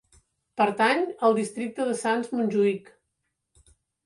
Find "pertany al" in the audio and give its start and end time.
0.61-1.37